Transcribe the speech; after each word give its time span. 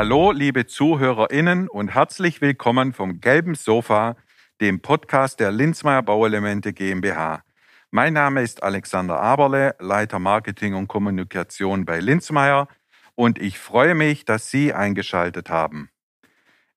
Hallo, 0.00 0.30
liebe 0.30 0.64
ZuhörerInnen 0.64 1.66
und 1.66 1.88
herzlich 1.88 2.40
willkommen 2.40 2.92
vom 2.92 3.20
Gelben 3.20 3.56
Sofa, 3.56 4.14
dem 4.60 4.80
Podcast 4.80 5.40
der 5.40 5.50
Linzmeier 5.50 6.04
Bauelemente 6.04 6.72
GmbH. 6.72 7.42
Mein 7.90 8.12
Name 8.12 8.42
ist 8.42 8.62
Alexander 8.62 9.18
Aberle, 9.18 9.74
Leiter 9.80 10.20
Marketing 10.20 10.74
und 10.74 10.86
Kommunikation 10.86 11.84
bei 11.84 11.98
Linzmeier 11.98 12.68
und 13.16 13.40
ich 13.40 13.58
freue 13.58 13.96
mich, 13.96 14.24
dass 14.24 14.52
Sie 14.52 14.72
eingeschaltet 14.72 15.50
haben. 15.50 15.90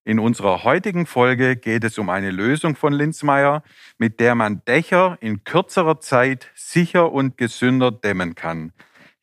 In 0.03 0.17
unserer 0.17 0.63
heutigen 0.63 1.05
Folge 1.05 1.55
geht 1.57 1.83
es 1.83 1.99
um 1.99 2.09
eine 2.09 2.31
Lösung 2.31 2.75
von 2.75 2.91
Linzmeier, 2.91 3.61
mit 3.99 4.19
der 4.19 4.33
man 4.33 4.65
Dächer 4.65 5.19
in 5.21 5.43
kürzerer 5.43 5.99
Zeit 5.99 6.49
sicher 6.55 7.11
und 7.11 7.37
gesünder 7.37 7.91
dämmen 7.91 8.33
kann. 8.33 8.73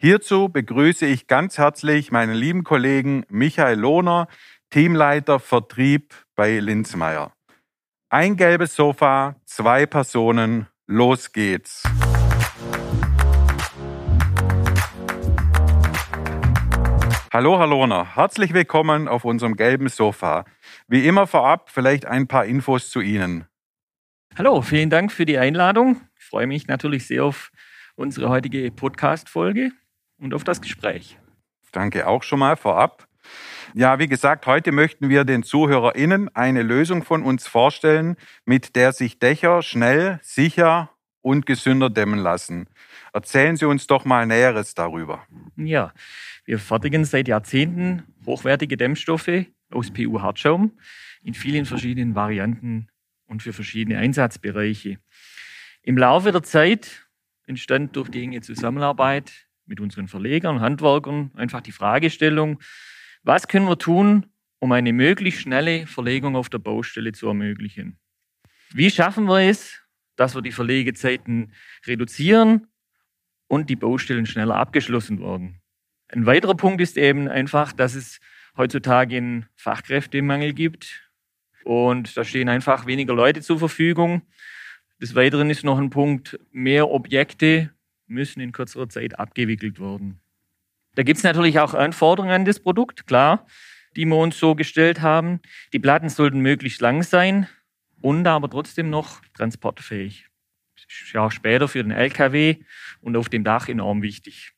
Hierzu 0.00 0.48
begrüße 0.48 1.06
ich 1.06 1.26
ganz 1.26 1.58
herzlich 1.58 2.12
meinen 2.12 2.32
lieben 2.32 2.62
Kollegen 2.62 3.24
Michael 3.30 3.80
Lohner, 3.80 4.28
Teamleiter 4.70 5.40
Vertrieb 5.40 6.14
bei 6.36 6.60
Linzmeier. 6.60 7.32
Ein 8.08 8.36
gelbes 8.36 8.76
Sofa, 8.76 9.34
zwei 9.44 9.86
Personen, 9.86 10.68
los 10.86 11.32
geht's. 11.32 11.82
Hallo, 17.32 17.58
Herr 17.58 17.66
Lohner, 17.66 18.14
herzlich 18.14 18.54
willkommen 18.54 19.08
auf 19.08 19.24
unserem 19.24 19.56
gelben 19.56 19.88
Sofa. 19.88 20.44
Wie 20.86 21.08
immer 21.08 21.26
vorab 21.26 21.70
vielleicht 21.70 22.06
ein 22.06 22.28
paar 22.28 22.44
Infos 22.44 22.90
zu 22.90 23.00
Ihnen. 23.00 23.46
Hallo, 24.36 24.62
vielen 24.62 24.90
Dank 24.90 25.10
für 25.10 25.26
die 25.26 25.38
Einladung. 25.38 26.00
Ich 26.16 26.24
freue 26.24 26.46
mich 26.46 26.68
natürlich 26.68 27.08
sehr 27.08 27.24
auf 27.24 27.50
unsere 27.96 28.28
heutige 28.28 28.70
Podcast-Folge 28.70 29.72
und 30.18 30.34
auf 30.34 30.44
das 30.44 30.60
Gespräch. 30.60 31.18
Danke 31.72 32.06
auch 32.06 32.22
schon 32.22 32.38
mal 32.38 32.56
vorab. 32.56 33.06
Ja, 33.74 33.98
wie 33.98 34.08
gesagt, 34.08 34.46
heute 34.46 34.72
möchten 34.72 35.08
wir 35.08 35.24
den 35.24 35.42
ZuhörerInnen 35.42 36.34
eine 36.34 36.62
Lösung 36.62 37.04
von 37.04 37.22
uns 37.22 37.46
vorstellen, 37.46 38.16
mit 38.46 38.76
der 38.76 38.92
sich 38.92 39.18
Dächer 39.18 39.62
schnell, 39.62 40.18
sicher 40.22 40.90
und 41.20 41.44
gesünder 41.44 41.90
dämmen 41.90 42.18
lassen. 42.18 42.68
Erzählen 43.12 43.56
Sie 43.56 43.66
uns 43.66 43.86
doch 43.86 44.04
mal 44.04 44.26
Näheres 44.26 44.74
darüber. 44.74 45.26
Ja, 45.56 45.92
wir 46.44 46.58
fertigen 46.58 47.04
seit 47.04 47.28
Jahrzehnten 47.28 48.04
hochwertige 48.24 48.76
Dämmstoffe 48.76 49.46
aus 49.70 49.90
PU-Hartschaum 49.92 50.72
in 51.22 51.34
vielen 51.34 51.66
verschiedenen 51.66 52.14
Varianten 52.14 52.88
und 53.26 53.42
für 53.42 53.52
verschiedene 53.52 53.98
Einsatzbereiche. 53.98 54.98
Im 55.82 55.98
Laufe 55.98 56.32
der 56.32 56.42
Zeit 56.42 57.08
entstand 57.46 57.96
durch 57.96 58.08
die 58.08 58.22
enge 58.22 58.40
Zusammenarbeit 58.40 59.47
mit 59.68 59.80
unseren 59.80 60.08
Verlegern, 60.08 60.60
Handwerkern 60.60 61.30
einfach 61.34 61.60
die 61.60 61.72
Fragestellung, 61.72 62.60
was 63.22 63.48
können 63.48 63.68
wir 63.68 63.78
tun, 63.78 64.26
um 64.58 64.72
eine 64.72 64.92
möglichst 64.92 65.42
schnelle 65.42 65.86
Verlegung 65.86 66.36
auf 66.36 66.48
der 66.48 66.58
Baustelle 66.58 67.12
zu 67.12 67.28
ermöglichen? 67.28 67.98
Wie 68.72 68.90
schaffen 68.90 69.26
wir 69.26 69.40
es, 69.40 69.80
dass 70.16 70.34
wir 70.34 70.42
die 70.42 70.52
Verlegezeiten 70.52 71.52
reduzieren 71.86 72.66
und 73.46 73.70
die 73.70 73.76
Baustellen 73.76 74.26
schneller 74.26 74.56
abgeschlossen 74.56 75.20
werden? 75.20 75.60
Ein 76.08 76.26
weiterer 76.26 76.54
Punkt 76.54 76.80
ist 76.80 76.96
eben 76.96 77.28
einfach, 77.28 77.72
dass 77.72 77.94
es 77.94 78.20
heutzutage 78.56 79.16
einen 79.16 79.46
Fachkräftemangel 79.56 80.52
gibt. 80.52 81.10
Und 81.64 82.16
da 82.16 82.24
stehen 82.24 82.48
einfach 82.48 82.86
weniger 82.86 83.14
Leute 83.14 83.42
zur 83.42 83.58
Verfügung. 83.58 84.22
Des 85.00 85.14
Weiteren 85.14 85.50
ist 85.50 85.64
noch 85.64 85.78
ein 85.78 85.90
Punkt, 85.90 86.38
mehr 86.50 86.90
Objekte 86.90 87.70
müssen 88.08 88.40
in 88.40 88.52
kürzerer 88.52 88.88
Zeit 88.88 89.18
abgewickelt 89.18 89.80
werden. 89.80 90.20
Da 90.94 91.02
gibt 91.02 91.18
es 91.18 91.24
natürlich 91.24 91.60
auch 91.60 91.74
Anforderungen 91.74 92.32
an 92.32 92.44
das 92.44 92.60
Produkt, 92.60 93.06
klar, 93.06 93.46
die 93.96 94.04
wir 94.04 94.16
uns 94.16 94.38
so 94.38 94.54
gestellt 94.54 95.00
haben. 95.00 95.40
Die 95.72 95.78
Platten 95.78 96.08
sollten 96.08 96.40
möglichst 96.40 96.80
lang 96.80 97.02
sein 97.02 97.48
und 98.00 98.26
aber 98.26 98.50
trotzdem 98.50 98.90
noch 98.90 99.20
transportfähig. 99.34 100.26
Ist 100.76 101.12
ja 101.12 101.22
auch 101.22 101.32
später 101.32 101.68
für 101.68 101.82
den 101.82 101.90
LKW 101.90 102.56
und 103.00 103.16
auf 103.16 103.28
dem 103.28 103.44
Dach 103.44 103.68
enorm 103.68 104.02
wichtig. 104.02 104.52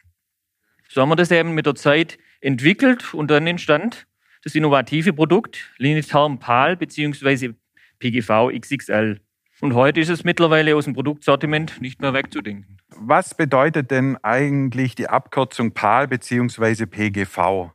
So 0.89 1.01
haben 1.01 1.09
wir 1.09 1.17
das 1.17 1.31
eben 1.31 1.55
mit 1.55 1.67
der 1.67 1.75
Zeit 1.75 2.19
entwickelt 2.41 3.15
und 3.15 3.31
dann 3.31 3.47
entstand 3.47 4.07
das 4.43 4.55
innovative 4.55 5.13
Produkt 5.13 5.73
Linitherm 5.77 6.39
PAL 6.39 6.77
bzw. 6.77 7.55
PGV 7.99 8.51
XXL. 8.59 9.21
Und 9.61 9.75
heute 9.75 10.01
ist 10.01 10.09
es 10.09 10.25
mittlerweile 10.25 10.75
aus 10.75 10.87
dem 10.87 10.95
Produktsortiment 10.95 11.83
nicht 11.83 12.01
mehr 12.01 12.15
wegzudenken. 12.15 12.79
Was 12.97 13.35
bedeutet 13.35 13.91
denn 13.91 14.17
eigentlich 14.23 14.95
die 14.95 15.09
Abkürzung 15.09 15.73
PAL 15.73 16.09
bzw. 16.09 16.87
PGV? 16.87 17.71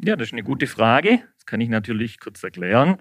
Ja, 0.00 0.16
das 0.16 0.28
ist 0.28 0.32
eine 0.32 0.42
gute 0.42 0.66
Frage. 0.66 1.22
Das 1.36 1.46
kann 1.46 1.60
ich 1.60 1.68
natürlich 1.68 2.18
kurz 2.18 2.42
erklären. 2.42 2.96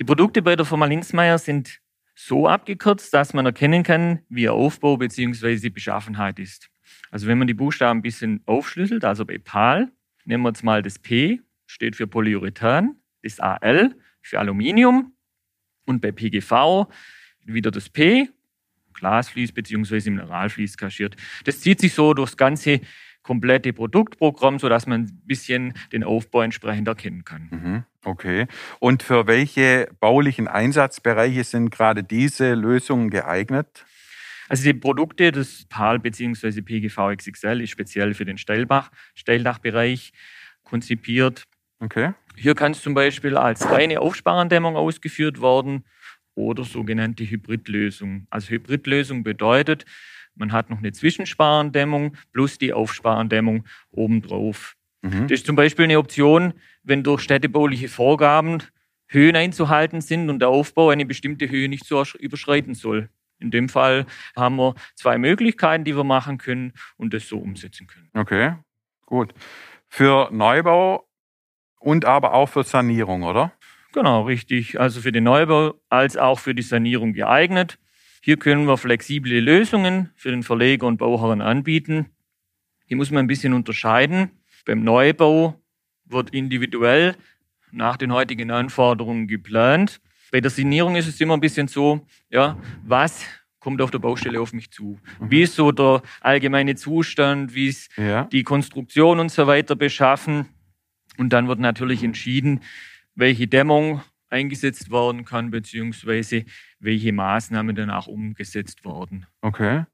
Die 0.00 0.04
Produkte 0.04 0.42
bei 0.42 0.56
der 0.56 0.66
Firma 0.66 0.86
Linzmeier 0.86 1.38
sind 1.38 1.80
so 2.16 2.48
abgekürzt, 2.48 3.14
dass 3.14 3.32
man 3.32 3.46
erkennen 3.46 3.84
kann, 3.84 4.20
wie 4.28 4.42
ihr 4.42 4.52
Aufbau 4.52 4.96
bzw. 4.96 5.70
Beschaffenheit 5.70 6.40
ist. 6.40 6.68
Also 7.12 7.28
wenn 7.28 7.38
man 7.38 7.46
die 7.46 7.54
Buchstaben 7.54 8.00
ein 8.00 8.02
bisschen 8.02 8.42
aufschlüsselt, 8.46 9.04
also 9.04 9.24
bei 9.24 9.38
PAL, 9.38 9.92
nehmen 10.24 10.42
wir 10.42 10.48
jetzt 10.48 10.64
mal 10.64 10.82
das 10.82 10.98
P, 10.98 11.40
steht 11.66 11.94
für 11.94 12.08
Polyurethan, 12.08 12.96
das 13.22 13.38
AL 13.38 13.94
für 14.20 14.40
Aluminium 14.40 15.12
und 15.84 16.00
bei 16.00 16.10
PGV 16.10 16.88
wieder 17.46 17.70
das 17.70 17.88
P, 17.88 18.28
Glasflies 18.94 19.52
bzw. 19.52 20.10
Mineralflies 20.10 20.76
kaschiert. 20.76 21.16
Das 21.44 21.60
zieht 21.60 21.80
sich 21.80 21.94
so 21.94 22.14
durchs 22.14 22.36
ganze 22.36 22.80
komplette 23.22 23.72
Produktprogramm, 23.72 24.58
sodass 24.58 24.86
man 24.86 25.02
ein 25.02 25.22
bisschen 25.24 25.74
den 25.92 26.04
Aufbau 26.04 26.42
entsprechend 26.42 26.86
erkennen 26.86 27.24
kann. 27.24 27.48
Mhm, 27.50 27.84
okay. 28.04 28.46
Und 28.78 29.02
für 29.02 29.26
welche 29.26 29.88
baulichen 29.98 30.46
Einsatzbereiche 30.46 31.42
sind 31.42 31.70
gerade 31.70 32.04
diese 32.04 32.54
Lösungen 32.54 33.10
geeignet? 33.10 33.84
Also 34.48 34.62
die 34.62 34.74
Produkte 34.74 35.32
des 35.32 35.66
PAL 35.68 35.98
bzw. 35.98 36.62
PGV 36.62 37.16
XXL 37.16 37.62
ist 37.62 37.70
speziell 37.70 38.14
für 38.14 38.24
den 38.24 38.38
Steilbach, 38.38 38.92
Steildachbereich 39.16 40.12
konzipiert. 40.62 41.44
Okay. 41.80 42.12
Hier 42.36 42.54
kann 42.54 42.72
es 42.72 42.80
zum 42.80 42.94
Beispiel 42.94 43.36
als 43.36 43.68
reine 43.68 44.00
Aufsparendämmung 44.00 44.76
ausgeführt 44.76 45.42
werden 45.42 45.84
oder 46.36 46.62
sogenannte 46.64 47.28
Hybridlösung. 47.28 48.28
Also 48.30 48.50
Hybridlösung 48.50 49.24
bedeutet, 49.24 49.84
man 50.36 50.52
hat 50.52 50.70
noch 50.70 50.78
eine 50.78 50.92
Zwischensparendämmung 50.92 52.16
plus 52.32 52.58
die 52.58 52.72
Aufsparendämmung 52.72 53.64
obendrauf. 53.90 54.76
Mhm. 55.02 55.22
Das 55.22 55.40
ist 55.40 55.46
zum 55.46 55.56
Beispiel 55.56 55.86
eine 55.86 55.98
Option, 55.98 56.54
wenn 56.84 57.02
durch 57.02 57.22
städtebauliche 57.22 57.88
Vorgaben 57.88 58.62
Höhen 59.08 59.36
einzuhalten 59.36 60.00
sind 60.00 60.30
und 60.30 60.40
der 60.40 60.48
Aufbau 60.48 60.90
eine 60.90 61.06
bestimmte 61.06 61.48
Höhe 61.48 61.68
nicht 61.68 61.86
so 61.86 62.02
überschreiten 62.18 62.74
soll. 62.74 63.08
In 63.38 63.50
dem 63.50 63.68
Fall 63.68 64.06
haben 64.34 64.56
wir 64.56 64.74
zwei 64.94 65.18
Möglichkeiten, 65.18 65.84
die 65.84 65.96
wir 65.96 66.04
machen 66.04 66.38
können 66.38 66.72
und 66.96 67.14
das 67.14 67.28
so 67.28 67.38
umsetzen 67.38 67.86
können. 67.86 68.08
Okay, 68.14 68.54
gut. 69.04 69.32
Für 69.88 70.30
Neubau 70.32 71.06
und 71.78 72.04
aber 72.04 72.34
auch 72.34 72.46
für 72.46 72.64
Sanierung, 72.64 73.22
oder? 73.22 73.52
Genau, 73.96 74.24
richtig. 74.24 74.78
Also 74.78 75.00
für 75.00 75.10
den 75.10 75.24
Neubau 75.24 75.72
als 75.88 76.18
auch 76.18 76.38
für 76.38 76.54
die 76.54 76.60
Sanierung 76.60 77.14
geeignet. 77.14 77.78
Hier 78.20 78.36
können 78.36 78.66
wir 78.66 78.76
flexible 78.76 79.40
Lösungen 79.40 80.10
für 80.16 80.30
den 80.30 80.42
Verleger 80.42 80.86
und 80.86 80.98
Bauherren 80.98 81.40
anbieten. 81.40 82.10
Hier 82.84 82.98
muss 82.98 83.10
man 83.10 83.24
ein 83.24 83.26
bisschen 83.26 83.54
unterscheiden. 83.54 84.32
Beim 84.66 84.84
Neubau 84.84 85.58
wird 86.04 86.28
individuell 86.28 87.16
nach 87.72 87.96
den 87.96 88.12
heutigen 88.12 88.50
Anforderungen 88.50 89.28
geplant. 89.28 90.02
Bei 90.30 90.42
der 90.42 90.50
Sanierung 90.50 90.96
ist 90.96 91.08
es 91.08 91.18
immer 91.18 91.32
ein 91.32 91.40
bisschen 91.40 91.66
so, 91.66 92.06
ja, 92.28 92.58
was 92.84 93.24
kommt 93.60 93.80
auf 93.80 93.90
der 93.90 93.98
Baustelle 93.98 94.42
auf 94.42 94.52
mich 94.52 94.70
zu? 94.70 95.00
Mhm. 95.20 95.30
Wie 95.30 95.40
ist 95.40 95.54
so 95.54 95.72
der 95.72 96.02
allgemeine 96.20 96.74
Zustand? 96.74 97.54
Wie 97.54 97.68
ist 97.68 97.96
ja. 97.96 98.24
die 98.24 98.42
Konstruktion 98.42 99.20
und 99.20 99.30
so 99.30 99.46
weiter 99.46 99.74
beschaffen? 99.74 100.50
Und 101.16 101.32
dann 101.32 101.48
wird 101.48 101.60
natürlich 101.60 102.04
entschieden, 102.04 102.60
welche 103.16 103.48
Dämmung 103.48 104.02
eingesetzt 104.28 104.90
werden 104.90 105.24
kann, 105.24 105.50
beziehungsweise 105.50 106.44
welche 106.78 107.12
Maßnahmen 107.12 107.74
danach 107.74 108.06
umgesetzt 108.06 108.84
werden. 108.84 109.26
Okay. 109.40 109.84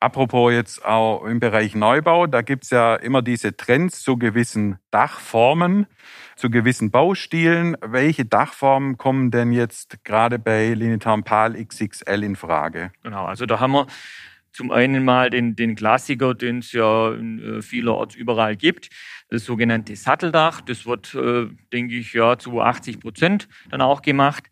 Apropos 0.00 0.52
jetzt 0.52 0.84
auch 0.84 1.24
im 1.24 1.40
Bereich 1.40 1.74
Neubau, 1.74 2.26
da 2.26 2.42
gibt 2.42 2.64
es 2.64 2.70
ja 2.70 2.94
immer 2.94 3.22
diese 3.22 3.56
Trends 3.56 4.02
zu 4.02 4.18
gewissen 4.18 4.78
Dachformen, 4.90 5.86
zu 6.36 6.50
gewissen 6.50 6.90
Baustilen. 6.90 7.76
Welche 7.80 8.26
Dachformen 8.26 8.98
kommen 8.98 9.30
denn 9.30 9.52
jetzt 9.52 10.04
gerade 10.04 10.38
bei 10.38 10.74
Linitarm 10.74 11.24
Pal 11.24 11.54
XXL 11.54 12.22
in 12.22 12.36
Frage? 12.36 12.92
Genau, 13.02 13.24
also 13.24 13.46
da 13.46 13.60
haben 13.60 13.72
wir 13.72 13.86
zum 14.54 14.70
einen 14.70 15.04
mal 15.04 15.30
den, 15.30 15.56
den 15.56 15.74
Klassiker, 15.74 16.32
den 16.34 16.60
es 16.60 16.72
ja 16.72 17.12
äh, 17.12 17.60
vielerorts 17.60 18.14
überall 18.14 18.56
gibt, 18.56 18.88
das 19.28 19.44
sogenannte 19.44 19.96
Satteldach. 19.96 20.60
Das 20.62 20.86
wird, 20.86 21.14
äh, 21.14 21.48
denke 21.72 21.94
ich, 21.96 22.14
ja 22.14 22.38
zu 22.38 22.60
80 22.60 23.00
Prozent 23.00 23.48
dann 23.70 23.82
auch 23.82 24.00
gemacht. 24.00 24.44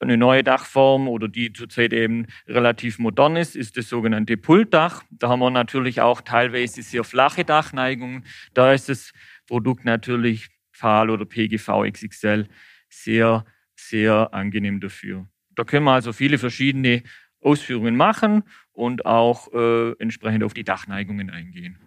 Eine 0.00 0.16
neue 0.16 0.42
Dachform 0.42 1.08
oder 1.08 1.28
die 1.28 1.52
zurzeit 1.52 1.92
eben 1.92 2.26
relativ 2.48 2.98
modern 2.98 3.36
ist, 3.36 3.54
ist 3.54 3.76
das 3.76 3.88
sogenannte 3.88 4.36
Pultdach. 4.36 5.04
Da 5.10 5.28
haben 5.28 5.38
wir 5.38 5.50
natürlich 5.50 6.00
auch 6.00 6.20
teilweise 6.20 6.82
sehr 6.82 7.04
flache 7.04 7.44
Dachneigungen. 7.44 8.24
Da 8.54 8.72
ist 8.72 8.88
das 8.88 9.12
Produkt 9.46 9.84
natürlich 9.84 10.48
PFAL 10.72 11.10
oder 11.10 11.24
PGV 11.24 11.84
XXL 11.92 12.48
sehr, 12.88 13.44
sehr 13.76 14.34
angenehm 14.34 14.80
dafür. 14.80 15.28
Da 15.54 15.62
können 15.62 15.84
wir 15.84 15.92
also 15.92 16.12
viele 16.12 16.38
verschiedene 16.38 17.04
Ausführungen 17.40 17.96
machen 17.96 18.42
und 18.74 19.06
auch 19.06 19.52
äh, 19.52 19.92
entsprechend 19.98 20.44
auf 20.44 20.52
die 20.52 20.64
Dachneigungen 20.64 21.30
eingehen. 21.30 21.78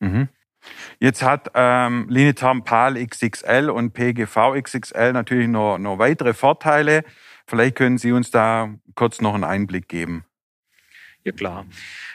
Mhm. 0.00 0.28
Jetzt 1.00 1.22
hat 1.22 1.50
ähm, 1.54 2.06
Linitarm 2.08 2.64
PAL 2.64 2.94
XXL 3.04 3.70
und 3.70 3.92
PGV 3.92 4.60
XXL 4.62 5.12
natürlich 5.12 5.48
noch, 5.48 5.78
noch 5.78 5.98
weitere 5.98 6.34
Vorteile. 6.34 7.04
Vielleicht 7.46 7.76
können 7.76 7.98
Sie 7.98 8.12
uns 8.12 8.30
da 8.30 8.74
kurz 8.94 9.20
noch 9.20 9.34
einen 9.34 9.44
Einblick 9.44 9.88
geben. 9.88 10.24
Ja 11.24 11.32
klar. 11.32 11.66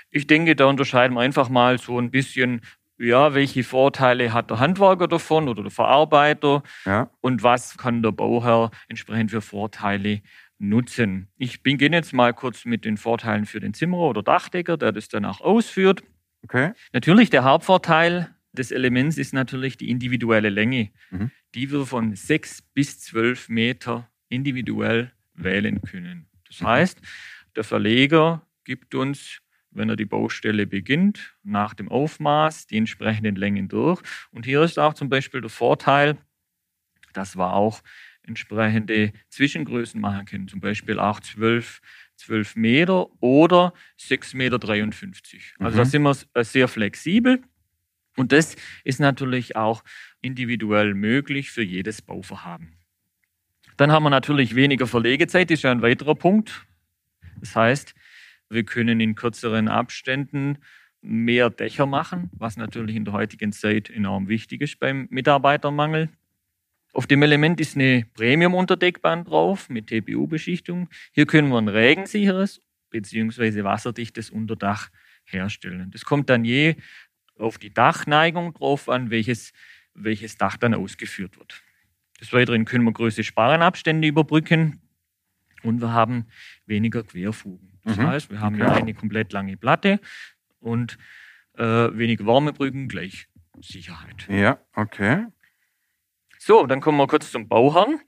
Ich 0.09 0.27
denke, 0.27 0.56
da 0.56 0.65
unterscheiden 0.65 1.15
wir 1.15 1.21
einfach 1.21 1.50
mal 1.50 1.77
so 1.77 2.00
ein 2.00 2.12
bisschen, 2.12 2.62
ja, 2.97 3.33
welche 3.33 3.63
Vorteile 3.63 4.33
hat 4.33 4.50
der 4.50 4.59
Handwerker 4.59 5.07
davon 5.07 5.50
oder 5.50 5.63
der 5.63 5.71
Verarbeiter 5.71 6.63
ja. 6.85 7.09
und 7.21 7.44
was 7.44 7.77
kann 7.77 8.01
der 8.01 8.12
Bauherr 8.12 8.71
entsprechend 8.88 9.31
für 9.31 9.41
Vorteile 9.41 10.21
nutzen. 10.59 11.27
Ich 11.38 11.63
beginne 11.63 11.98
jetzt 11.98 12.13
mal 12.13 12.33
kurz 12.33 12.65
mit 12.65 12.86
den 12.86 12.98
Vorteilen 12.98 13.45
für 13.45 13.59
den 13.59 13.74
Zimmerer 13.74 14.09
oder 14.09 14.24
Dachdecker, 14.24 14.77
der 14.77 14.92
das 14.92 15.07
danach 15.07 15.42
ausführt. 15.42 16.04
Okay. 16.44 16.74
Natürlich 16.94 17.30
der 17.30 17.44
Hauptvorteil 17.44 18.36
des 18.54 18.71
Elements 18.71 19.18
ist 19.18 19.33
natürlich 19.33 19.77
die 19.77 19.89
individuelle 19.89 20.50
Länge, 20.50 20.92
mhm. 21.12 21.31
die 21.54 21.71
wir 21.71 21.86
von 21.86 22.15
6 22.15 22.62
bis 22.74 23.00
12 23.01 23.50
Meter 23.50 24.09
individuell 24.30 25.12
wählen 25.33 25.81
können. 25.81 26.27
Das 26.48 26.62
mhm. 26.62 26.68
heißt, 26.68 27.01
der 27.56 27.63
Verleger 27.63 28.45
gibt 28.63 28.95
uns, 28.95 29.42
wenn 29.71 29.89
er 29.89 29.95
die 29.95 30.06
Baustelle 30.06 30.65
beginnt, 30.65 31.36
nach 31.44 31.74
dem 31.74 31.89
Aufmaß 31.89 32.68
die 32.68 32.77
entsprechenden 32.77 33.36
Längen 33.36 33.68
durch. 33.68 34.01
Und 34.31 34.45
hier 34.45 34.62
ist 34.63 34.80
auch 34.80 34.94
zum 34.94 35.09
Beispiel 35.09 35.42
der 35.42 35.50
Vorteil, 35.50 36.18
dass 37.13 37.36
wir 37.36 37.54
auch 37.54 37.81
entsprechende 38.27 39.13
Zwischengrößen 39.29 40.00
machen 40.00 40.25
können, 40.25 40.47
zum 40.47 40.59
Beispiel 40.59 41.00
auch 41.00 41.19
12, 41.19 41.81
12 42.18 42.56
Meter 42.56 43.07
oder 43.21 43.74
6,53 44.00 44.35
Meter. 44.35 44.57
Also 45.59 45.75
mhm. 45.75 45.77
da 45.77 45.85
sind 45.85 46.01
wir 46.03 46.18
äh, 46.33 46.44
sehr 46.44 46.68
flexibel. 46.68 47.41
Und 48.15 48.31
das 48.31 48.56
ist 48.83 49.00
natürlich 49.00 49.56
auch 49.56 49.83
individuell 50.21 50.95
möglich 50.95 51.51
für 51.51 51.62
jedes 51.62 52.01
Bauvorhaben. 52.01 52.74
Dann 53.77 53.91
haben 53.91 54.03
wir 54.03 54.09
natürlich 54.09 54.56
weniger 54.56 54.88
Verlegezeit, 54.88 55.51
das 55.51 55.59
ist 55.59 55.63
ja 55.63 55.71
ein 55.71 55.83
weiterer 55.83 56.15
Punkt. 56.15 56.65
Das 57.39 57.56
heißt, 57.56 57.94
wir 58.50 58.63
können 58.63 59.00
in 59.00 59.13
kürzeren 59.13 59.68
Abständen 59.68 60.57
mehr 61.01 61.51
Dächer 61.51 61.85
machen, 61.85 62.30
was 62.33 62.57
natürlich 62.57 62.95
in 62.95 63.06
der 63.06 63.13
heutigen 63.13 63.51
Zeit 63.51 63.89
enorm 63.89 64.27
wichtig 64.27 64.62
ist 64.62 64.80
beim 64.80 65.07
Mitarbeitermangel. 65.12 66.09
Auf 66.97 67.05
dem 67.05 67.21
Element 67.21 67.61
ist 67.61 67.75
eine 67.75 68.07
Premium-Unterdeckband 68.15 69.29
drauf 69.29 69.69
mit 69.69 69.85
TPU-Beschichtung. 69.85 70.89
Hier 71.11 71.27
können 71.27 71.49
wir 71.49 71.59
ein 71.59 71.67
regensicheres 71.67 72.59
bzw. 72.89 73.63
wasserdichtes 73.63 74.31
Unterdach 74.31 74.89
herstellen. 75.23 75.91
Das 75.91 76.05
kommt 76.05 76.27
dann 76.31 76.44
je 76.44 76.75
auf 77.38 77.59
die 77.59 77.71
Dachneigung 77.71 78.55
drauf 78.55 78.89
an, 78.89 79.11
welches, 79.11 79.53
welches 79.94 80.38
Dach 80.38 80.57
dann 80.57 80.73
ausgeführt 80.73 81.38
wird. 81.38 81.61
Des 82.19 82.33
Weiteren 82.33 82.65
können 82.65 82.83
wir 82.85 82.94
größere 82.94 83.23
Sparrenabstände 83.23 84.07
überbrücken 84.07 84.81
und 85.61 85.81
wir 85.81 85.94
haben 85.94 86.25
weniger 86.65 87.03
Querfugen. 87.03 87.77
Das 87.83 87.97
mhm. 87.97 88.07
heißt, 88.07 88.31
wir 88.31 88.41
haben 88.41 88.57
ja 88.57 88.73
eine 88.73 88.95
komplett 88.95 89.33
lange 89.33 89.55
Platte 89.55 89.99
und 90.59 90.97
äh, 91.59 91.63
weniger 91.63 92.25
Wärmebrücken 92.25 92.88
gleich 92.88 93.27
Sicherheit. 93.61 94.27
Ja, 94.29 94.59
okay. 94.73 95.27
So, 96.47 96.65
dann 96.65 96.79
kommen 96.79 96.97
wir 96.97 97.07
kurz 97.07 97.29
zum 97.29 97.49
Bauherrn. 97.49 97.99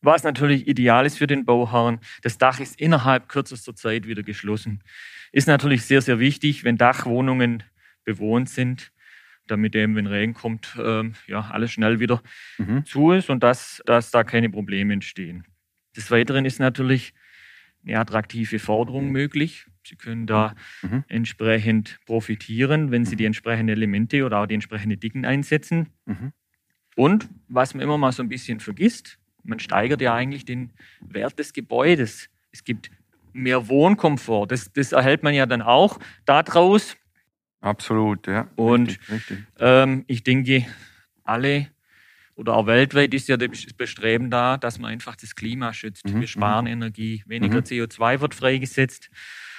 Was 0.00 0.24
natürlich 0.24 0.66
ideal 0.66 1.06
ist 1.06 1.18
für 1.18 1.28
den 1.28 1.44
Bauherrn, 1.44 2.00
das 2.22 2.36
Dach 2.36 2.58
ist 2.58 2.80
innerhalb 2.80 3.28
kürzester 3.28 3.76
Zeit 3.76 4.08
wieder 4.08 4.24
geschlossen. 4.24 4.82
Ist 5.30 5.46
natürlich 5.46 5.84
sehr, 5.84 6.02
sehr 6.02 6.18
wichtig, 6.18 6.64
wenn 6.64 6.76
Dachwohnungen 6.76 7.62
bewohnt 8.02 8.48
sind, 8.48 8.90
damit 9.46 9.76
eben, 9.76 9.94
wenn 9.94 10.08
Regen 10.08 10.34
kommt, 10.34 10.74
äh, 10.80 11.04
ja, 11.28 11.48
alles 11.52 11.70
schnell 11.70 12.00
wieder 12.00 12.24
mhm. 12.58 12.84
zu 12.84 13.12
ist 13.12 13.30
und 13.30 13.44
dass, 13.44 13.80
dass 13.86 14.10
da 14.10 14.24
keine 14.24 14.50
Probleme 14.50 14.92
entstehen. 14.92 15.44
Des 15.94 16.10
Weiteren 16.10 16.44
ist 16.44 16.58
natürlich 16.58 17.14
eine 17.86 18.00
attraktive 18.00 18.58
Forderung 18.58 19.12
möglich. 19.12 19.66
Sie 19.86 19.94
können 19.94 20.26
da 20.26 20.56
mhm. 20.82 21.04
entsprechend 21.06 22.00
profitieren, 22.04 22.90
wenn 22.90 23.04
Sie 23.04 23.14
die 23.14 23.26
entsprechenden 23.26 23.76
Elemente 23.76 24.24
oder 24.24 24.40
auch 24.40 24.46
die 24.46 24.54
entsprechenden 24.54 24.98
Dicken 24.98 25.24
einsetzen. 25.24 25.90
Mhm. 26.06 26.32
Und 26.96 27.28
was 27.48 27.74
man 27.74 27.84
immer 27.84 27.98
mal 27.98 28.10
so 28.10 28.22
ein 28.22 28.28
bisschen 28.28 28.58
vergisst, 28.58 29.18
man 29.44 29.60
steigert 29.60 30.00
ja 30.00 30.14
eigentlich 30.14 30.44
den 30.44 30.70
Wert 31.00 31.38
des 31.38 31.52
Gebäudes. 31.52 32.28
Es 32.50 32.64
gibt 32.64 32.90
mehr 33.32 33.68
Wohnkomfort. 33.68 34.48
Das, 34.48 34.72
das 34.72 34.92
erhält 34.92 35.22
man 35.22 35.34
ja 35.34 35.46
dann 35.46 35.62
auch 35.62 36.00
daraus. 36.24 36.96
Absolut, 37.60 38.26
ja. 38.26 38.48
Und 38.56 38.88
richtig, 38.88 39.10
richtig. 39.10 39.38
Ähm, 39.58 40.04
ich 40.08 40.24
denke, 40.24 40.66
alle 41.22 41.68
oder 42.34 42.54
auch 42.54 42.66
weltweit 42.66 43.14
ist 43.14 43.28
ja 43.28 43.36
das 43.36 43.66
Bestreben 43.76 44.30
da, 44.30 44.56
dass 44.56 44.78
man 44.78 44.90
einfach 44.90 45.16
das 45.16 45.34
Klima 45.34 45.72
schützt. 45.72 46.06
Mhm. 46.06 46.20
Wir 46.20 46.26
sparen 46.26 46.64
mhm. 46.64 46.72
Energie, 46.72 47.22
weniger 47.26 47.56
mhm. 47.56 47.64
CO2 47.64 48.20
wird 48.20 48.34
freigesetzt. 48.34 49.10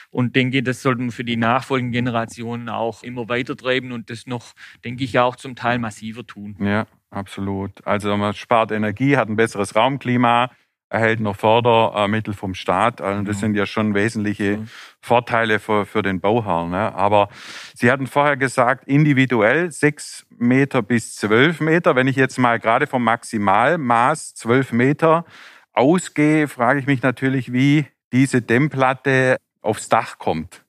Und 0.09 0.35
denke, 0.35 0.63
das 0.63 0.81
sollten 0.81 1.05
wir 1.05 1.11
für 1.11 1.23
die 1.23 1.37
nachfolgenden 1.37 1.91
Generationen 1.91 2.69
auch 2.69 3.03
immer 3.03 3.27
weiter 3.29 3.55
treiben 3.57 3.91
und 3.91 4.09
das 4.09 4.25
noch, 4.25 4.53
denke 4.83 5.03
ich, 5.03 5.19
auch 5.19 5.35
zum 5.35 5.55
Teil 5.55 5.79
massiver 5.79 6.25
tun. 6.25 6.55
Ja, 6.59 6.87
absolut. 7.09 7.85
Also 7.85 8.15
man 8.15 8.33
spart 8.33 8.71
Energie, 8.71 9.17
hat 9.17 9.29
ein 9.29 9.35
besseres 9.35 9.75
Raumklima, 9.75 10.49
erhält 10.89 11.19
noch 11.19 11.35
Fördermittel 11.35 12.33
vom 12.33 12.53
Staat. 12.53 13.01
Also 13.01 13.21
das 13.23 13.35
genau. 13.35 13.39
sind 13.39 13.55
ja 13.55 13.65
schon 13.65 13.93
wesentliche 13.93 14.57
so. 14.57 14.63
Vorteile 15.01 15.59
für, 15.59 15.85
für 15.85 16.01
den 16.01 16.21
Bauherrn. 16.21 16.71
Ne? 16.71 16.95
Aber 16.95 17.29
Sie 17.73 17.91
hatten 17.91 18.07
vorher 18.07 18.37
gesagt, 18.37 18.87
individuell 18.87 19.71
sechs 19.71 20.25
Meter 20.37 20.81
bis 20.81 21.15
zwölf 21.15 21.59
Meter. 21.59 21.95
Wenn 21.95 22.07
ich 22.07 22.15
jetzt 22.15 22.37
mal 22.37 22.59
gerade 22.59 22.87
vom 22.87 23.03
Maximalmaß 23.03 24.35
zwölf 24.35 24.71
Meter 24.71 25.25
ausgehe, 25.73 26.47
frage 26.47 26.79
ich 26.79 26.87
mich 26.87 27.01
natürlich, 27.01 27.51
wie 27.51 27.85
diese 28.13 28.41
Dämmplatte 28.41 29.37
aufs 29.61 29.89
Dach 29.89 30.17
kommt. 30.17 30.63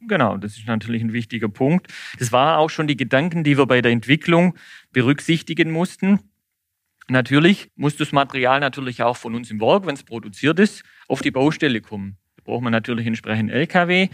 Genau, 0.00 0.36
das 0.36 0.56
ist 0.56 0.66
natürlich 0.66 1.02
ein 1.02 1.12
wichtiger 1.12 1.48
Punkt. 1.48 1.92
Das 2.18 2.30
waren 2.30 2.58
auch 2.58 2.70
schon 2.70 2.86
die 2.86 2.96
Gedanken, 2.96 3.44
die 3.44 3.58
wir 3.58 3.66
bei 3.66 3.80
der 3.80 3.92
Entwicklung 3.92 4.56
berücksichtigen 4.92 5.70
mussten. 5.70 6.20
Natürlich 7.08 7.70
muss 7.76 7.96
das 7.96 8.12
Material 8.12 8.60
natürlich 8.60 9.02
auch 9.02 9.16
von 9.16 9.34
uns 9.34 9.50
im 9.50 9.60
Werk, 9.60 9.86
wenn 9.86 9.94
es 9.94 10.02
produziert 10.02 10.58
ist, 10.58 10.84
auf 11.08 11.22
die 11.22 11.30
Baustelle 11.30 11.80
kommen. 11.80 12.18
Da 12.36 12.42
braucht 12.44 12.62
man 12.62 12.72
natürlich 12.72 13.06
entsprechend 13.06 13.50
LKW. 13.50 14.08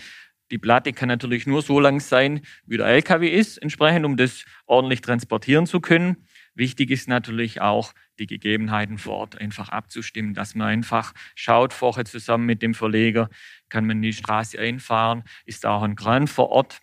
Die 0.51 0.59
Platte 0.59 0.93
kann 0.93 1.09
natürlich 1.09 1.47
nur 1.47 1.63
so 1.63 1.81
lang 1.81 2.01
sein, 2.01 2.43
wie 2.67 2.77
der 2.77 2.87
LKW 2.87 3.29
ist, 3.29 3.57
entsprechend, 3.57 4.05
um 4.05 4.19
das 4.19 4.45
ordentlich 4.67 5.01
transportieren 5.01 5.67
zu 5.67 5.81
können. 5.81 6.29
Wichtig 6.55 6.91
ist 6.91 7.09
natürlich 7.09 7.63
auch, 7.63 7.95
die 8.23 8.27
Gegebenheiten 8.39 8.99
vor 8.99 9.15
Ort 9.15 9.41
einfach 9.41 9.69
abzustimmen, 9.71 10.35
dass 10.35 10.55
man 10.55 10.69
einfach 10.69 11.13
schaut, 11.35 11.73
vorher 11.73 12.05
zusammen 12.05 12.47
mit 12.47 12.63
dem 12.63 12.75
Verleger, 12.75 13.29
kann 13.69 13.87
man 13.87 14.01
die 14.01 14.13
Straße 14.13 14.59
einfahren, 14.59 15.25
ist 15.45 15.67
auch 15.67 15.83
ein 15.83 15.97
Kran 15.97 16.29
vor 16.29 16.51
Ort 16.51 16.81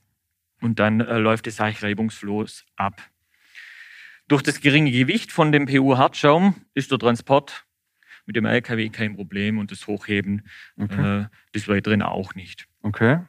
und 0.61 0.79
dann 0.79 0.99
äh, 0.99 1.17
läuft 1.17 1.47
es 1.47 1.59
eigentlich 1.59 1.83
reibungslos 1.83 2.65
ab. 2.75 3.01
Durch 4.27 4.43
das 4.43 4.59
geringe 4.61 4.91
Gewicht 4.91 5.31
von 5.31 5.51
dem 5.51 5.65
PU-Hartschaum 5.65 6.55
ist 6.73 6.91
der 6.91 6.99
Transport 6.99 7.65
mit 8.25 8.35
dem 8.35 8.45
LKW 8.45 8.89
kein 8.89 9.15
Problem 9.15 9.57
und 9.57 9.71
das 9.71 9.87
Hochheben 9.87 10.47
okay. 10.77 11.21
äh, 11.21 11.25
des 11.55 11.67
Weiteren 11.67 12.03
auch 12.03 12.35
nicht. 12.35 12.67
Okay. 12.83 13.21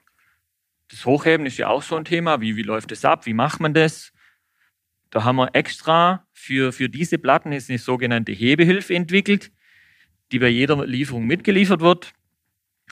Das 0.89 1.07
Hochheben 1.07 1.47
ist 1.47 1.57
ja 1.57 1.69
auch 1.69 1.83
so 1.83 1.97
ein 1.97 2.05
Thema. 2.05 2.41
Wie, 2.41 2.57
wie 2.57 2.63
läuft 2.63 2.91
das 2.91 3.05
ab? 3.05 3.25
Wie 3.25 3.33
macht 3.33 3.61
man 3.61 3.73
das? 3.73 4.13
Da 5.11 5.25
haben 5.25 5.37
wir 5.37 5.55
extra 5.55 6.25
für, 6.33 6.73
für 6.73 6.89
diese 6.89 7.19
Platten 7.19 7.53
ist 7.53 7.69
eine 7.69 7.79
sogenannte 7.79 8.33
Hebehilfe 8.33 8.95
entwickelt, 8.95 9.51
die 10.33 10.39
bei 10.39 10.49
jeder 10.49 10.87
Lieferung 10.87 11.27
mitgeliefert 11.27 11.81
wird. 11.81 12.13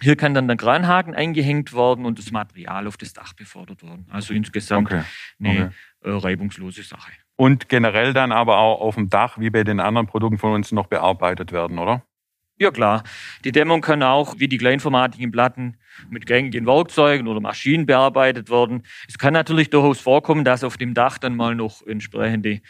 Hier 0.01 0.17
kann 0.17 0.35
dann 0.35 0.47
der 0.47 0.57
Kranhaken 0.57 1.15
eingehängt 1.15 1.75
werden 1.75 2.05
und 2.05 2.19
das 2.19 2.31
Material 2.31 2.87
auf 2.87 2.97
das 2.97 3.13
Dach 3.13 3.33
befördert 3.33 3.83
werden. 3.83 4.07
Also 4.11 4.33
insgesamt 4.33 4.93
okay. 4.93 5.03
eine 5.41 5.67
okay. 5.67 5.75
Äh, 6.05 6.11
reibungslose 6.11 6.83
Sache. 6.83 7.11
Und 7.37 7.69
generell 7.69 8.13
dann 8.13 8.31
aber 8.31 8.59
auch 8.59 8.81
auf 8.81 8.95
dem 8.95 9.11
Dach, 9.11 9.39
wie 9.39 9.51
bei 9.51 9.65
den 9.65 9.81
anderen 9.81 10.07
Produkten 10.07 10.39
von 10.39 10.53
uns, 10.53 10.71
noch 10.71 10.87
bearbeitet 10.87 11.51
werden, 11.51 11.79
oder? 11.79 12.05
Ja 12.61 12.71
klar. 12.73 13.05
Die 13.45 13.53
Dämmung 13.53 13.81
kann 13.81 14.03
auch, 14.03 14.39
wie 14.39 14.49
die 14.49 14.59
kleinformatigen 14.59 15.31
Platten, 15.31 15.77
mit 16.11 16.27
gängigen 16.27 16.67
Werkzeugen 16.67 17.29
oder 17.29 17.41
Maschinen 17.41 17.87
bearbeitet 17.87 18.51
werden. 18.51 18.83
Es 19.09 19.19
kann 19.19 19.33
natürlich 19.33 19.71
durchaus 19.71 20.01
vorkommen, 20.01 20.45
dass 20.45 20.65
auf 20.65 20.77
dem 20.77 20.95
Dach 20.95 21.19
dann 21.19 21.37
mal 21.37 21.55
noch 21.55 21.87
entsprechende 21.87 22.61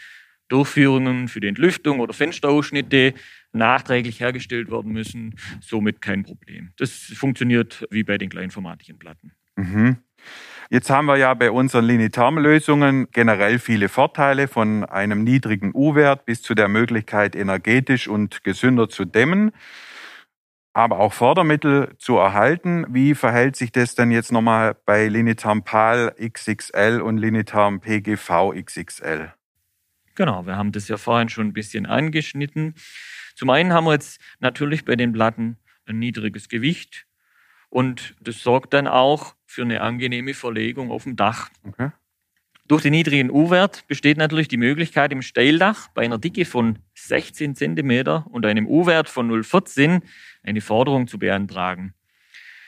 Durchführungen 0.47 1.27
für 1.27 1.39
die 1.39 1.47
Entlüftung 1.47 1.99
oder 1.99 2.13
Fensterausschnitte 2.13 3.13
nachträglich 3.51 4.19
hergestellt 4.19 4.71
werden 4.71 4.91
müssen. 4.91 5.35
Somit 5.61 6.01
kein 6.01 6.23
Problem. 6.23 6.71
Das 6.77 6.91
funktioniert 6.91 7.85
wie 7.91 8.03
bei 8.03 8.17
den 8.17 8.29
kleinformatigen 8.29 8.99
Platten. 8.99 9.31
Mhm. 9.55 9.97
Jetzt 10.71 10.91
haben 10.91 11.07
wir 11.07 11.17
ja 11.17 11.33
bei 11.33 11.49
unseren 11.49 11.85
Linitherm-Lösungen 11.85 13.09
generell 13.09 13.57
viele 13.57 13.89
Vorteile 13.89 14.47
von 14.47 14.85
einem 14.85 15.23
niedrigen 15.23 15.71
U-Wert 15.73 16.25
bis 16.25 16.43
zu 16.43 16.53
der 16.53 16.67
Möglichkeit, 16.67 17.35
energetisch 17.35 18.07
und 18.07 18.43
gesünder 18.43 18.87
zu 18.87 19.05
dämmen, 19.05 19.51
aber 20.73 20.99
auch 20.99 21.11
Fördermittel 21.11 21.95
zu 21.97 22.17
erhalten. 22.17 22.85
Wie 22.87 23.15
verhält 23.15 23.55
sich 23.55 23.71
das 23.71 23.95
denn 23.95 24.11
jetzt 24.11 24.31
nochmal 24.31 24.75
bei 24.85 25.07
Linitherm 25.07 25.63
PAL 25.63 26.13
XXL 26.21 27.01
und 27.01 27.17
Linitherm 27.17 27.79
PGV 27.79 28.53
XXL? 28.63 29.33
Genau, 30.13 30.45
wir 30.45 30.55
haben 30.55 30.71
das 30.71 30.87
ja 30.87 30.97
vorhin 30.97 31.29
schon 31.29 31.47
ein 31.47 31.53
bisschen 31.53 31.87
angeschnitten. 31.87 32.75
Zum 33.33 33.49
einen 33.49 33.73
haben 33.73 33.85
wir 33.85 33.93
jetzt 33.93 34.21
natürlich 34.39 34.85
bei 34.85 34.95
den 34.95 35.13
Platten 35.13 35.57
ein 35.87 35.97
niedriges 35.97 36.47
Gewicht 36.47 37.07
und 37.69 38.15
das 38.21 38.43
sorgt 38.43 38.75
dann 38.75 38.87
auch 38.87 39.33
für 39.49 39.63
eine 39.63 39.81
angenehme 39.81 40.35
Verlegung 40.35 40.91
auf 40.91 41.03
dem 41.05 41.15
Dach. 41.15 41.49
Okay. 41.63 41.89
Durch 42.67 42.83
den 42.83 42.91
niedrigen 42.91 43.31
U-Wert 43.31 43.87
besteht 43.87 44.17
natürlich 44.17 44.47
die 44.47 44.57
Möglichkeit, 44.57 45.11
im 45.11 45.23
Steildach 45.23 45.87
bei 45.95 46.03
einer 46.03 46.19
Dicke 46.19 46.45
von 46.45 46.77
16 46.93 47.55
cm 47.55 48.25
und 48.29 48.45
einem 48.45 48.67
U-Wert 48.67 49.09
von 49.09 49.27
0,14 49.27 50.03
eine 50.43 50.61
Forderung 50.61 51.07
zu 51.07 51.17
beantragen. 51.17 51.95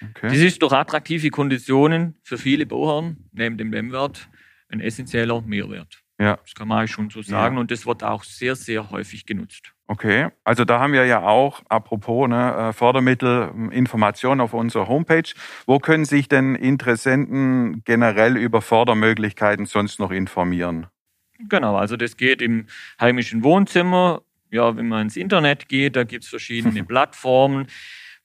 Okay. 0.01 0.29
Das 0.29 0.37
ist 0.39 0.59
durch 0.63 0.73
attraktive 0.73 1.29
Konditionen 1.29 2.17
für 2.23 2.39
viele 2.39 2.65
Bauherren 2.65 3.29
neben 3.31 3.59
dem 3.59 3.71
M-Wert 3.71 4.27
ein 4.69 4.79
essentieller 4.79 5.39
Mehrwert. 5.41 6.00
Ja. 6.21 6.37
Das 6.43 6.53
kann 6.53 6.67
man 6.67 6.77
eigentlich 6.77 6.91
schon 6.91 7.09
so 7.09 7.23
sagen 7.23 7.55
ja. 7.55 7.61
und 7.61 7.71
das 7.71 7.87
wird 7.87 8.03
auch 8.03 8.23
sehr, 8.23 8.55
sehr 8.55 8.91
häufig 8.91 9.25
genutzt. 9.25 9.73
Okay, 9.87 10.29
also 10.43 10.65
da 10.65 10.79
haben 10.79 10.93
wir 10.93 11.05
ja 11.05 11.23
auch, 11.23 11.63
apropos 11.67 12.29
ne, 12.29 12.69
äh, 12.69 12.73
Fördermittel, 12.73 13.51
Informationen 13.71 14.39
auf 14.39 14.53
unserer 14.53 14.87
Homepage. 14.87 15.33
Wo 15.65 15.79
können 15.79 16.05
sich 16.05 16.29
denn 16.29 16.53
Interessenten 16.53 17.81
generell 17.85 18.37
über 18.37 18.61
Fördermöglichkeiten 18.61 19.65
sonst 19.65 19.99
noch 19.99 20.11
informieren? 20.11 20.85
Genau, 21.49 21.75
also 21.75 21.97
das 21.97 22.17
geht 22.17 22.43
im 22.43 22.67
heimischen 22.99 23.43
Wohnzimmer. 23.43 24.21
Ja, 24.51 24.77
wenn 24.77 24.89
man 24.89 25.03
ins 25.03 25.17
Internet 25.17 25.69
geht, 25.69 25.95
da 25.95 26.03
gibt 26.03 26.23
es 26.23 26.29
verschiedene 26.29 26.83
Plattformen 26.85 27.65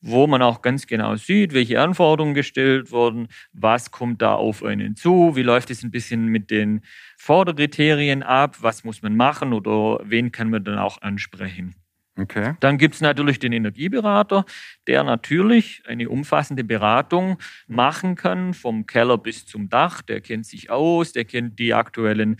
wo 0.06 0.26
man 0.26 0.40
auch 0.40 0.62
ganz 0.62 0.86
genau 0.86 1.16
sieht, 1.16 1.52
welche 1.52 1.80
Anforderungen 1.80 2.34
gestellt 2.34 2.92
wurden, 2.92 3.28
was 3.52 3.90
kommt 3.90 4.22
da 4.22 4.34
auf 4.34 4.62
einen 4.62 4.94
zu, 4.94 5.34
wie 5.34 5.42
läuft 5.42 5.70
es 5.70 5.82
ein 5.82 5.90
bisschen 5.90 6.26
mit 6.26 6.50
den 6.50 6.82
Forderkriterien 7.18 8.22
ab, 8.22 8.56
was 8.60 8.84
muss 8.84 9.02
man 9.02 9.16
machen 9.16 9.52
oder 9.52 10.00
wen 10.04 10.30
kann 10.30 10.50
man 10.50 10.62
dann 10.62 10.78
auch 10.78 11.02
ansprechen. 11.02 11.74
Okay. 12.18 12.54
Dann 12.60 12.78
gibt 12.78 12.94
es 12.94 13.00
natürlich 13.02 13.40
den 13.40 13.52
Energieberater, 13.52 14.46
der 14.86 15.04
natürlich 15.04 15.82
eine 15.86 16.08
umfassende 16.08 16.64
Beratung 16.64 17.38
machen 17.66 18.14
kann, 18.14 18.54
vom 18.54 18.86
Keller 18.86 19.18
bis 19.18 19.44
zum 19.44 19.68
Dach. 19.68 20.00
Der 20.00 20.22
kennt 20.22 20.46
sich 20.46 20.70
aus, 20.70 21.12
der 21.12 21.26
kennt 21.26 21.58
die 21.58 21.74
aktuellen 21.74 22.38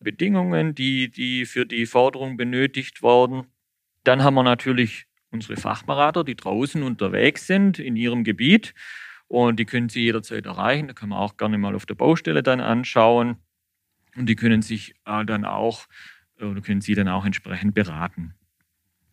Bedingungen, 0.00 0.74
die, 0.74 1.08
die 1.08 1.44
für 1.46 1.66
die 1.66 1.86
Forderung 1.86 2.36
benötigt 2.36 3.02
wurden. 3.02 3.46
Dann 4.02 4.24
haben 4.24 4.34
wir 4.34 4.42
natürlich 4.42 5.06
unsere 5.32 5.56
Fachberater, 5.56 6.24
die 6.24 6.36
draußen 6.36 6.82
unterwegs 6.82 7.46
sind 7.46 7.78
in 7.78 7.96
ihrem 7.96 8.22
Gebiet. 8.22 8.74
Und 9.28 9.58
die 9.58 9.64
können 9.64 9.88
Sie 9.88 10.02
jederzeit 10.02 10.44
erreichen. 10.44 10.88
Da 10.88 10.92
kann 10.92 11.08
man 11.08 11.18
auch 11.18 11.38
gerne 11.38 11.56
mal 11.56 11.74
auf 11.74 11.86
der 11.86 11.94
Baustelle 11.94 12.42
dann 12.42 12.60
anschauen. 12.60 13.36
Und 14.14 14.26
die 14.26 14.36
können 14.36 14.60
sich 14.60 14.94
äh, 15.06 15.24
dann 15.24 15.46
auch, 15.46 15.86
oder 16.38 16.60
können 16.60 16.82
Sie 16.82 16.94
dann 16.94 17.08
auch 17.08 17.24
entsprechend 17.24 17.74
beraten. 17.74 18.34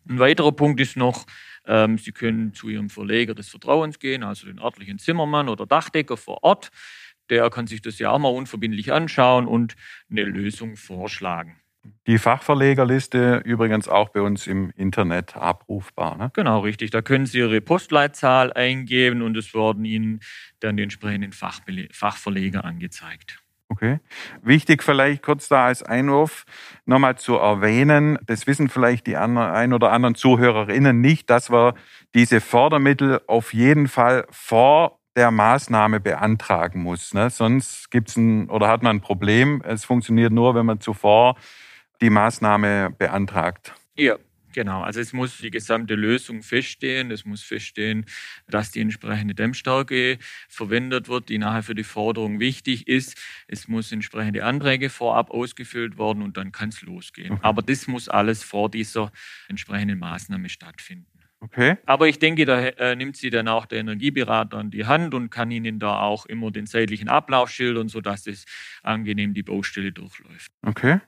Ein 0.09 0.19
weiterer 0.19 0.51
Punkt 0.51 0.81
ist 0.81 0.97
noch, 0.97 1.25
ähm, 1.65 1.97
Sie 1.97 2.11
können 2.11 2.53
zu 2.53 2.67
Ihrem 2.67 2.89
Verleger 2.89 3.33
des 3.33 3.47
Vertrauens 3.47 3.99
gehen, 3.99 4.23
also 4.23 4.47
den 4.47 4.59
örtlichen 4.59 4.99
Zimmermann 4.99 5.47
oder 5.47 5.65
Dachdecker 5.65 6.17
vor 6.17 6.43
Ort. 6.43 6.69
Der 7.29 7.49
kann 7.49 7.67
sich 7.67 7.81
das 7.81 7.99
ja 7.99 8.09
auch 8.09 8.19
mal 8.19 8.29
unverbindlich 8.29 8.91
anschauen 8.91 9.47
und 9.47 9.75
eine 10.09 10.23
Lösung 10.23 10.75
vorschlagen. 10.75 11.61
Die 12.07 12.17
Fachverlegerliste 12.17 13.41
übrigens 13.45 13.87
auch 13.87 14.09
bei 14.09 14.21
uns 14.21 14.47
im 14.47 14.71
Internet 14.75 15.37
abrufbar. 15.37 16.17
Ne? 16.17 16.31
Genau, 16.33 16.59
richtig. 16.59 16.91
Da 16.91 17.01
können 17.01 17.25
Sie 17.25 17.37
Ihre 17.37 17.61
Postleitzahl 17.61 18.51
eingeben 18.51 19.21
und 19.21 19.37
es 19.37 19.53
werden 19.53 19.85
Ihnen 19.85 20.19
dann 20.59 20.75
die 20.77 20.83
entsprechenden 20.83 21.31
Fachverleger 21.31 22.65
angezeigt. 22.65 23.41
Okay. 23.71 23.99
Wichtig 24.41 24.81
vielleicht 24.81 25.21
kurz 25.21 25.47
da 25.47 25.67
als 25.67 25.83
Einwurf 25.83 26.45
nochmal 26.85 27.17
zu 27.19 27.35
erwähnen, 27.35 28.17
das 28.25 28.47
wissen 28.47 28.67
vielleicht 28.67 29.05
die 29.05 29.15
ein 29.15 29.73
oder 29.73 29.91
anderen 29.91 30.15
Zuhörerinnen 30.15 30.99
nicht, 30.99 31.29
dass 31.29 31.51
wir 31.51 31.75
diese 32.15 32.41
Fördermittel 32.41 33.21
auf 33.27 33.53
jeden 33.53 33.87
Fall 33.87 34.25
vor 34.31 34.99
der 35.15 35.29
Maßnahme 35.29 35.99
beantragen 35.99 36.81
muss. 36.81 37.13
Ne? 37.13 37.29
Sonst 37.29 37.91
gibt's 37.91 38.17
ein 38.17 38.49
oder 38.49 38.67
hat 38.67 38.81
man 38.81 38.97
ein 38.97 39.01
Problem. 39.01 39.61
Es 39.63 39.85
funktioniert 39.85 40.33
nur, 40.33 40.55
wenn 40.55 40.65
man 40.65 40.79
zuvor 40.79 41.35
die 42.01 42.09
Maßnahme 42.09 42.93
beantragt. 42.97 43.73
Ja, 43.95 44.17
Genau, 44.53 44.81
also 44.81 44.99
es 44.99 45.13
muss 45.13 45.37
die 45.37 45.51
gesamte 45.51 45.95
Lösung 45.95 46.41
feststehen. 46.41 47.11
Es 47.11 47.25
muss 47.25 47.43
feststehen, 47.43 48.05
dass 48.47 48.71
die 48.71 48.81
entsprechende 48.81 49.35
Dämmstärke 49.35 50.17
verwendet 50.47 51.07
wird, 51.07 51.29
die 51.29 51.37
nachher 51.37 51.63
für 51.63 51.75
die 51.75 51.83
Forderung 51.83 52.39
wichtig 52.39 52.87
ist. 52.87 53.17
Es 53.47 53.67
muss 53.67 53.91
entsprechende 53.91 54.43
Anträge 54.43 54.89
vorab 54.89 55.29
ausgefüllt 55.29 55.97
werden 55.97 56.23
und 56.23 56.37
dann 56.37 56.51
kann 56.51 56.69
es 56.69 56.81
losgehen. 56.81 57.33
Okay. 57.33 57.41
Aber 57.43 57.61
das 57.61 57.87
muss 57.87 58.09
alles 58.09 58.43
vor 58.43 58.69
dieser 58.69 59.11
entsprechenden 59.47 59.99
Maßnahme 59.99 60.49
stattfinden. 60.49 61.05
Okay. 61.41 61.77
Aber 61.85 62.07
ich 62.07 62.19
denke, 62.19 62.45
da 62.45 62.59
äh, 62.59 62.95
nimmt 62.95 63.15
sie 63.15 63.29
dann 63.29 63.47
auch 63.47 63.65
der 63.65 63.79
Energieberater 63.79 64.57
an 64.57 64.71
die 64.71 64.85
Hand 64.85 65.13
und 65.13 65.29
kann 65.29 65.51
Ihnen 65.51 65.79
da 65.79 66.01
auch 66.01 66.25
immer 66.25 66.51
den 66.51 66.67
zeitlichen 66.67 67.07
Ablauf 67.07 67.49
schildern, 67.49 67.87
sodass 67.87 68.27
es 68.27 68.45
angenehm 68.83 69.33
die 69.33 69.43
Baustelle 69.43 69.93
durchläuft. 69.93 70.51
Okay. 70.63 70.99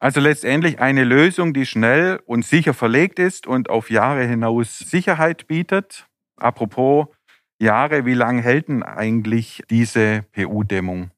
Also 0.00 0.18
letztendlich 0.18 0.80
eine 0.80 1.04
Lösung, 1.04 1.52
die 1.52 1.66
schnell 1.66 2.20
und 2.24 2.42
sicher 2.42 2.72
verlegt 2.72 3.18
ist 3.18 3.46
und 3.46 3.68
auf 3.68 3.90
Jahre 3.90 4.26
hinaus 4.26 4.78
Sicherheit 4.78 5.46
bietet. 5.46 6.06
Apropos 6.36 7.08
Jahre, 7.58 8.06
wie 8.06 8.14
lange 8.14 8.40
hält 8.40 8.68
denn 8.68 8.82
eigentlich 8.82 9.62
diese 9.68 10.24
PU-Dämmung? 10.32 11.10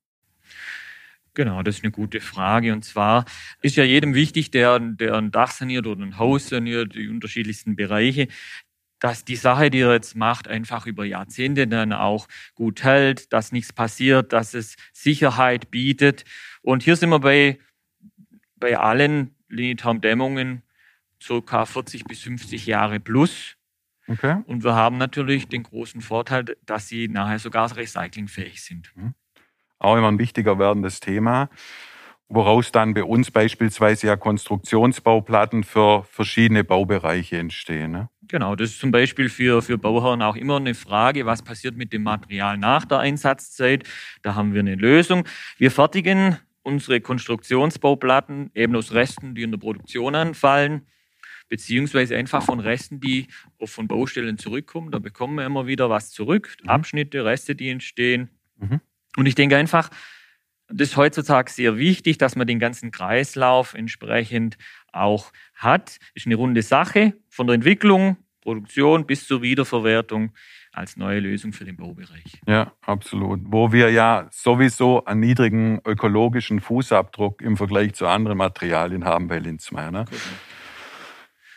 Genau, 1.35 1.63
das 1.63 1.77
ist 1.77 1.85
eine 1.85 1.93
gute 1.93 2.21
Frage. 2.21 2.73
Und 2.73 2.85
zwar 2.85 3.25
ist 3.63 3.77
ja 3.77 3.85
jedem 3.85 4.15
wichtig, 4.15 4.51
der, 4.51 4.81
der 4.81 5.15
ein 5.15 5.31
Dach 5.31 5.53
saniert 5.53 5.87
oder 5.87 6.03
ein 6.03 6.19
Haus 6.19 6.49
saniert, 6.49 6.97
die 6.97 7.09
unterschiedlichsten 7.09 7.77
Bereiche, 7.77 8.27
dass 8.99 9.25
die 9.25 9.37
Sache, 9.37 9.71
die 9.71 9.81
er 9.81 9.93
jetzt 9.93 10.17
macht, 10.17 10.49
einfach 10.49 10.87
über 10.87 11.05
Jahrzehnte 11.05 11.69
dann 11.69 11.93
auch 11.93 12.27
gut 12.57 12.83
hält, 12.83 13.33
dass 13.33 13.53
nichts 13.53 13.73
passiert, 13.73 14.33
dass 14.33 14.55
es 14.55 14.75
Sicherheit 14.93 15.71
bietet. 15.71 16.25
Und 16.63 16.83
hier 16.83 16.97
sind 16.97 17.11
wir 17.11 17.21
bei 17.21 17.61
bei 18.63 18.79
allen 18.79 19.35
Linitarm-Dämmungen 19.49 20.63
ca. 21.27 21.67
40 21.67 22.05
bis 22.05 22.23
50 22.23 22.65
Jahre 22.67 23.01
plus. 23.01 23.57
Okay. 24.07 24.43
Und 24.47 24.63
wir 24.63 24.75
haben 24.75 24.99
natürlich 24.99 25.49
den 25.49 25.65
großen 25.65 26.01
Vorteil, 26.01 26.45
dass 26.65 26.87
sie 26.87 27.09
nachher 27.09 27.41
sogar 27.41 27.77
recyclingfähig 27.77 28.63
sind. 28.63 28.93
Mhm. 28.95 29.15
Auch 29.79 29.97
immer 29.97 30.09
ein 30.09 30.19
wichtiger 30.21 30.61
werdendes 30.61 31.01
Thema, 31.01 31.51
woraus 32.29 32.71
dann 32.71 32.95
bei 32.95 33.03
uns 33.03 33.33
beispielsweise 33.33 34.07
ja 34.07 34.17
Konstruktionsbauplatten 34.17 35.65
für 35.65 36.05
verschiedene 36.05 36.63
Baubereiche 36.63 37.39
entstehen. 37.39 37.91
Ne? 37.91 38.11
Genau, 38.29 38.55
das 38.55 38.71
ist 38.71 38.81
zum 38.81 38.93
Beispiel 38.93 39.29
für, 39.29 39.61
für 39.61 39.77
Bauherren 39.77 40.23
auch 40.23 40.37
immer 40.37 40.57
eine 40.57 40.75
Frage, 40.75 41.27
was 41.27 41.43
passiert 41.43 41.77
mit 41.77 41.93
dem 41.93 42.05
Material 42.05 42.59
nach 42.59 42.85
der 42.85 43.01
Einsatzzeit. 43.01 43.89
Da 44.23 44.37
haben 44.37 44.55
wir 44.55 44.61
eine 44.61 44.77
Lösung. 44.77 45.25
Wir 45.59 45.73
fertigen 45.73 46.39
unsere 46.63 47.01
Konstruktionsbauplatten 47.01 48.51
eben 48.55 48.75
aus 48.77 48.93
Resten, 48.93 49.35
die 49.35 49.43
in 49.43 49.51
der 49.51 49.59
Produktion 49.59 50.15
anfallen, 50.15 50.87
beziehungsweise 51.49 52.17
einfach 52.17 52.43
von 52.43 52.61
Resten, 52.61 53.01
die 53.01 53.27
von 53.65 53.89
Baustellen 53.89 54.39
zurückkommen. 54.39 54.91
Da 54.91 54.99
bekommen 54.99 55.37
wir 55.37 55.45
immer 55.45 55.67
wieder 55.67 55.91
was 55.91 56.11
zurück. 56.11 56.57
Abschnitte, 56.67 57.25
Reste, 57.25 57.55
die 57.55 57.69
entstehen. 57.69 58.31
Mhm. 58.59 58.81
Und 59.17 59.27
ich 59.27 59.35
denke 59.35 59.57
einfach, 59.57 59.91
das 60.69 60.89
ist 60.89 60.97
heutzutage 60.97 61.51
sehr 61.51 61.77
wichtig, 61.77 62.17
dass 62.19 62.37
man 62.37 62.47
den 62.47 62.59
ganzen 62.59 62.91
Kreislauf 62.91 63.75
entsprechend 63.75 64.57
auch 64.93 65.33
hat. 65.55 65.99
Ist 66.15 66.27
eine 66.27 66.37
runde 66.37 66.63
Sache 66.63 67.15
von 67.29 67.47
der 67.47 67.55
Entwicklung, 67.55 68.17
Produktion 68.41 69.07
bis 69.07 69.27
zur 69.27 69.43
Wiederverwertung 69.43 70.33
als 70.73 70.97
neue 70.97 71.21
Lösung 71.21 71.53
für 71.53 71.65
den 71.65 71.77
Baubereich. 71.77 72.41
Ja, 72.47 72.73
absolut. 72.81 73.41
Wo 73.45 73.73
wir 73.73 73.91
ja 73.91 74.29
sowieso 74.31 75.05
einen 75.05 75.21
niedrigen 75.21 75.81
ökologischen 75.85 76.61
Fußabdruck 76.61 77.43
im 77.43 77.57
Vergleich 77.57 77.95
zu 77.95 78.07
anderen 78.07 78.39
Materialien 78.39 79.05
haben 79.05 79.29
bei 79.29 79.39
Linzmeier. 79.39 79.91
Ne? 79.91 80.05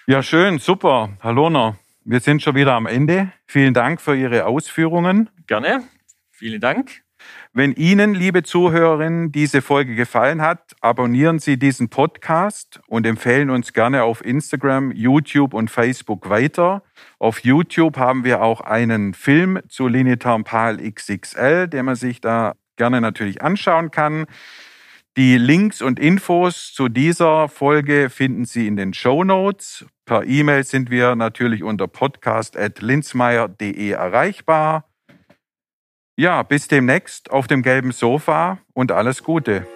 Ja, 0.07 0.22
schön, 0.22 0.60
super. 0.60 1.17
Herr 1.22 1.34
Lohner, 1.34 1.77
wir 2.03 2.19
sind 2.19 2.43
schon 2.43 2.55
wieder 2.55 2.74
am 2.74 2.86
Ende. 2.86 3.31
Vielen 3.48 3.74
Dank 3.74 4.01
für 4.01 4.15
Ihre 4.15 4.45
Ausführungen. 4.45 5.29
Gerne. 5.48 5.84
Vielen 6.31 6.60
Dank. 6.60 7.05
Wenn 7.53 7.72
Ihnen, 7.72 8.13
liebe 8.13 8.44
Zuhörerinnen, 8.44 9.32
diese 9.32 9.62
Folge 9.62 9.96
gefallen 9.96 10.41
hat, 10.41 10.75
abonnieren 10.82 11.39
Sie 11.39 11.58
diesen 11.58 11.89
Podcast 11.89 12.82
und 12.88 13.05
empfehlen 13.05 13.50
uns 13.50 13.72
gerne 13.72 14.03
auf 14.03 14.24
Instagram, 14.25 14.91
YouTube 14.91 15.53
und 15.53 15.72
Facebook 15.72 16.29
weiter. 16.29 16.84
Auf 17.17 17.39
YouTube 17.39 17.98
haben 17.98 18.25
wir 18.25 18.41
auch 18.41 18.62
einen 18.62 19.13
Film 19.13 19.60
zu 19.70 19.88
Linitarm 19.88 20.44
Pal 20.44 20.77
XXL, 20.77 21.70
den 21.70 21.86
man 21.86 21.96
sich 21.96 22.20
da 22.20 22.55
gerne 22.75 23.00
natürlich 23.00 23.41
anschauen 23.41 23.89
kann. 23.89 24.25
Die 25.17 25.38
Links 25.38 25.82
und 25.82 25.98
Infos 25.98 26.74
zu 26.74 26.89
dieser 26.89 27.48
Folge 27.48 28.10
finden 28.10 28.44
Sie 28.44 28.67
in 28.67 28.75
den 28.75 28.94
Show 28.94 29.24
Notes. 29.24 29.86
Per 30.03 30.25
E-Mail 30.25 30.65
sind 30.65 30.89
wir 30.89 31.15
natürlich 31.15 31.63
unter 31.63 31.88
podcast.linzmeier.de 31.88 33.91
erreichbar. 33.91 34.89
Ja, 36.17 36.43
bis 36.43 36.69
demnächst 36.69 37.29
auf 37.29 37.48
dem 37.48 37.62
gelben 37.62 37.91
Sofa 37.91 38.60
und 38.74 38.93
alles 38.93 39.22
Gute. 39.22 39.67